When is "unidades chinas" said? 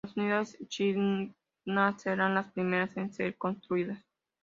0.17-1.35